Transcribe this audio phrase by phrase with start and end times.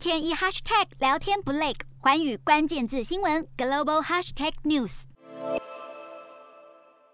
[0.00, 5.02] 天一 hashtag 聊天不累，环宇关键字新闻 global hashtag news。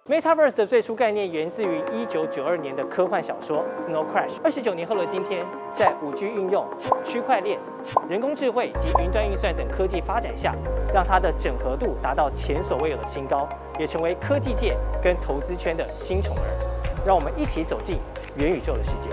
[0.08, 4.36] Metaverse 的最初概念源自于一九九二年的科幻小说《Snow Crash》。
[4.44, 5.44] 二十九年后的今天，
[5.74, 6.64] 在五 G 运用、
[7.04, 7.58] 区块链、
[8.08, 10.54] 人工智慧及云端运算等科技发展下，
[10.94, 13.48] 让它的整合度达到前所未有的新高，
[13.80, 16.75] 也成为科技界跟投资圈的新宠儿。
[17.06, 17.98] 让我们一起走进
[18.36, 19.08] 元宇宙的世界。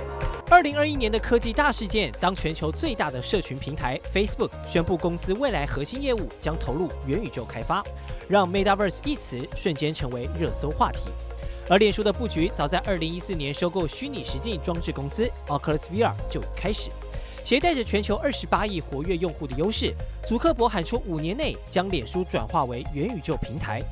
[0.50, 7.84] 二零二一年的科技大事件，当全球最大的社群平台 Facebook 宣布公司未来核心业务将投入元宇宙开发，
[8.28, 11.02] 让 Metaverse 一词瞬间成为热搜话题。
[11.70, 16.90] 而脸书的布局早在二零一四年收购虚拟实境装置公司 Oculus VR 就已开始，
[17.44, 19.94] 携带着全球二十八亿活跃用户的优势，
[20.28, 23.84] 祖克伯喊出五年内将脸书转化为元宇宙平台。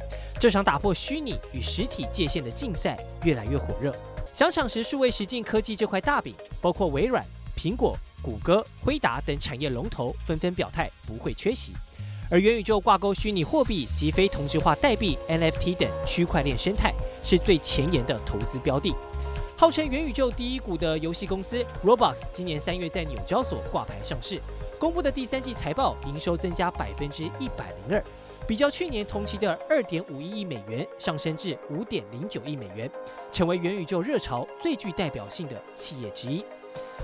[0.42, 3.94] 这场打破虚拟与实体界限的竞赛越来越火热。
[4.34, 7.24] 想抢食数位实境科技这块大饼，包括微软、
[7.56, 11.74] 苹果、谷歌、辉达等产业龙头纷纷表态不会缺席。
[12.28, 18.96] 而元宇宙挂钩虚拟货币及非同质化代币 NFT 等区块链生态是最前沿的投资标的。
[19.56, 24.42] 号称元宇宙第一股的游戏公司 Roblox 今年三月在纽交所挂牌上市，
[24.80, 28.04] 公布的第三季财报营收增加百分之一百零二。
[28.48, 32.90] 比较去年同期的二点五一亿美元，上升至五点零九亿美元，
[33.32, 36.44] 成为元宇宙热潮最具代表性的企业之一。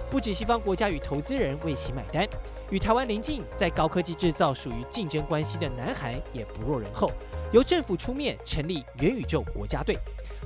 [0.10, 2.28] 不止西方国家与投资人为其买单，
[2.70, 7.12] 与台湾邻近，在高科技制造属于竞争关系的南韩也不落人后，
[7.54, 9.98] 由政府出面成立元宇宙国家队，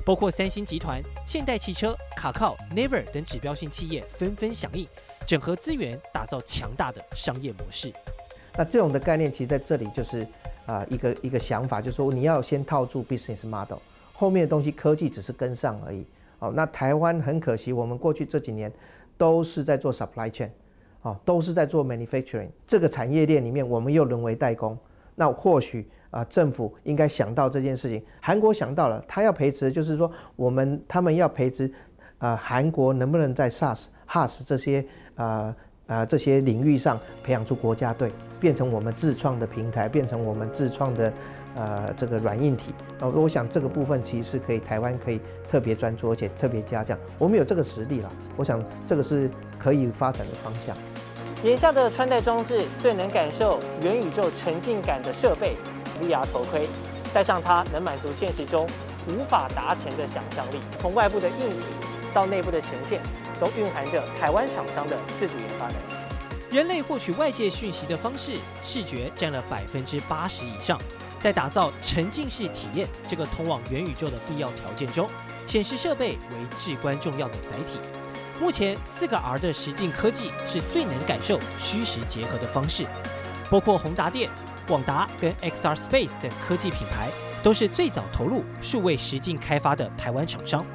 [0.04, 4.86] 包括三星集团、现代汽车、卡靠、Never 等指标性企业纷纷响应，
[5.26, 7.92] 整合资源，打造强大的商业模式。
[8.56, 10.26] 那这种的概念，其实在这里就是。
[10.66, 13.78] 啊，一个一个想法就是说，你要先套住 business model，
[14.12, 16.04] 后面的东西科技只是跟上而已。
[16.38, 18.72] 哦，那台湾很可惜，我们过去这几年
[19.16, 20.48] 都是在做 supply chain，
[21.02, 24.76] 哦，都是在做 manufacturing 这个产业链里面，我们又沦为代工。
[25.14, 28.02] 那或许啊，政府应该想到这件事情。
[28.20, 31.72] 韩国想到了，他要培植，就是说我们他们要培植
[32.18, 34.84] 啊，韩国能不能在 SaaS、HaaS 这些
[35.14, 35.54] 啊。
[35.88, 38.10] 啊，这些领域上培养出国家队，
[38.42, 41.12] 变成我们自创的平台，变成我们自创的
[41.54, 42.74] 呃这个软硬体。
[42.98, 46.98] 那我想这个部分其实是可以台湾可以特别专注，而且特别加强。
[47.18, 50.76] 我们有这个实力了，我想这个是可以发展的方向。
[51.44, 55.56] 眼下的穿戴装置最能感受元宇宙沉浸感的设备
[56.02, 56.68] VR 头盔，
[57.14, 58.66] 戴上它能满足现实中
[59.06, 60.58] 无法达成的想象力。
[60.80, 61.66] 从外部的硬体
[62.12, 63.00] 到内部的呈现。
[63.40, 66.01] 都蕴含着台湾厂商的自主研发能力。
[66.52, 68.32] 人类获取外界讯息的方式，
[68.62, 70.78] 视觉占了百分之八十以上。
[71.18, 75.08] 在打造沉浸式体验这个通往元宇宙的必要条件中，
[75.46, 77.78] 显示设备为至关重要的载体。
[78.38, 82.84] 目前，四个 R 的实境科技是最能感受虚实结合的方式。
[83.48, 84.28] 包括宏达电、
[84.66, 87.08] 广达跟 XR Space 等科技品牌，
[87.42, 90.66] 都是最早投入数位实境开发的台湾厂商。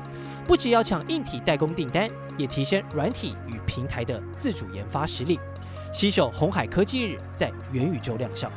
[0.47, 5.37] 不只要抢硬体代工订单，也提升软体与平台的自主研发实力。
[5.97, 8.51] 携手红海科技日在元宇宙亮相，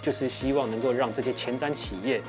[0.00, 2.22] 就是希望能够让这些前瞻企业，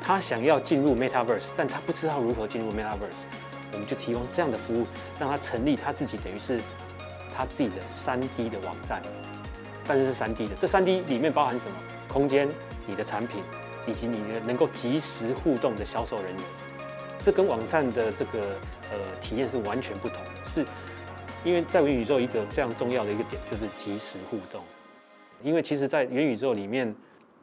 [0.00, 3.24] 他想要进入 Metaverse，但他不知道如何进入 Metaverse，
[3.72, 4.86] 我们就提供这样的服务，
[5.18, 6.60] 让他成立他自己，等于是
[7.34, 9.02] 他自己的三 D 的网站，
[9.84, 10.54] 但是是三 D 的。
[10.56, 11.76] 这三 D 里面包含什么？
[12.06, 12.48] 空间、
[12.86, 13.42] 你的产品，
[13.84, 16.44] 以及你的能够即时互动的销售人员。
[17.20, 18.38] 这跟网站的这个
[18.92, 20.64] 呃体验是完全不同的，是
[21.44, 24.62] 因为在元宇宙一个非常重要的一个点就是即时互动，
[25.42, 26.94] 因为其实，在元宇宙里面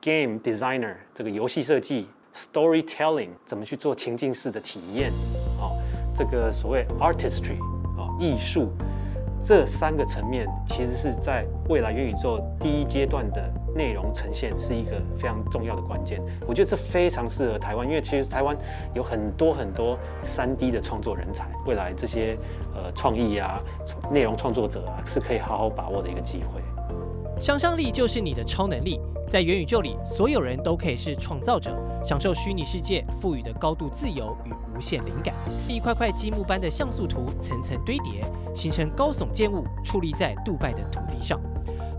[0.01, 5.11] ，game designer 这个游戏设计，storytelling 怎么去做情境式的体验，
[5.59, 5.77] 哦，
[6.15, 7.59] 这个所谓 artistry
[7.95, 8.71] 哦艺术。
[9.43, 16.21] 这三个层面其实是在未来元宇宙第一阶段的内容呈现是一个非常重要的关键。
[16.47, 18.55] 我觉得这非常适合台湾，因为其实台湾
[18.93, 22.37] 有很多很多 3D 的创作人才，未来这些
[22.75, 23.61] 呃创意啊、
[24.11, 26.61] 内容创作者啊是可以好好把握的一个机会。
[27.39, 28.99] 想象力就是你的超能力。
[29.31, 35.33] 在元宇宙里，所有人都可以是创造者，享受虚拟世界赋予的高度自由与无限灵感。
[35.69, 41.39] 一块块积木般的像素图层层堆叠，形成高耸建物矗立在杜拜的土地上。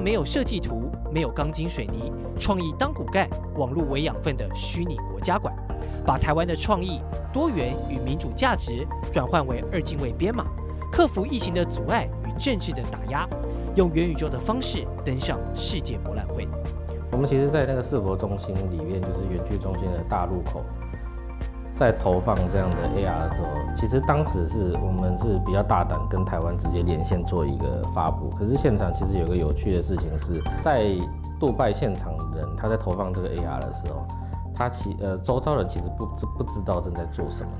[0.03, 2.11] 没有设计图，没有钢筋水泥，
[2.41, 5.55] 创意当骨干，网络为养分的虚拟国家馆，
[6.05, 7.01] 把台湾的创意、
[7.33, 10.45] 多元与民主价值转换为二进位编码，
[10.91, 13.29] 克服疫情的阻碍与政治的打压，
[13.77, 16.49] 用元宇宙的方式登上世界博览会。
[17.13, 20.65] 我们其实，在那个世博中心里面，就是园区中心的大入口，
[21.75, 28.31] 在投放这样的 AR 的时候，其实当时是我们是比较大胆，跟台湾直接连线做一个发布。
[28.39, 30.95] 可是现场其实有个有趣的事情是，在
[31.41, 34.07] 杜拜现场人他在投放这个 AR 的时候，
[34.55, 37.51] 他其呃周遭人其实不知不知道正在做什么，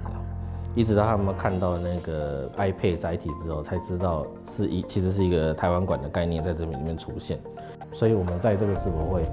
[0.75, 7.41] 一直到他们看到那个 iPad 载体之后，才知道是一其实是一个台湾馆的概念在这里面出现。
[7.93, 9.25] 所以我们在这个世博会，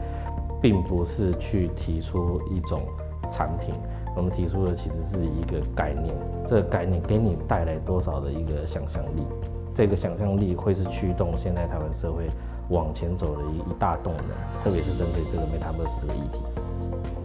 [0.62, 2.82] 并不是去提出一种
[3.30, 3.74] 产品。
[4.16, 6.14] 我们提出的其实是一个概念，
[6.46, 9.26] 这个概念给你带来多少的一个想象力，
[9.74, 12.30] 这个想象力会是驱动现在台湾社会
[12.70, 16.42] 往前走的一一大动能，特别是针对这个 Metaverse 这个议题。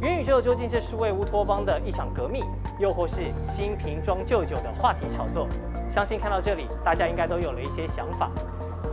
[0.01, 2.45] 元宇宙究竟是数位乌托邦的一场革命，
[2.79, 5.49] 又或是新瓶装旧酒的话题炒作？
[5.89, 8.31] 相信看到这里，大家应该都有了一些想法。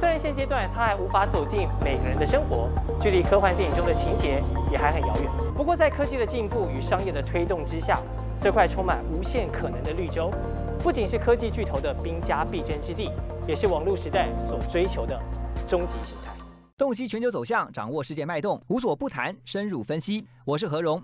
[0.01, 2.68] 虽然现阶段它还无法走进每个人的生活，
[3.00, 5.31] 距离科幻电影中的情节也还很遥远。
[5.56, 8.01] 不过，在科技的进步与商业的推动之下，
[8.39, 10.31] 这块充满无限可能的绿洲，
[10.80, 13.12] 不仅是科技巨头的兵家必争之地，
[13.48, 15.21] 也是网络时代所追求的
[15.68, 16.31] 终极形态。
[16.75, 20.25] 洞悉全球走向，掌握世界脉动，无所不谈，深入分析。
[20.45, 21.03] 我是何荣。